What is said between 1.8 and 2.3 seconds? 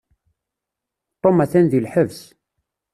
lḥebs.